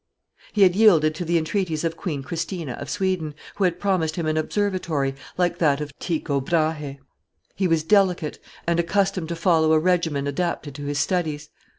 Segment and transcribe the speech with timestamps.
[0.51, 4.25] He had yielded to the entreaties of Queen Christina of Sweden, who had promised him
[4.25, 6.97] an observatory, like that of Tycho Brahe.
[7.55, 11.51] He was delicate, and accustomed to follow a regimen adapted to his studies.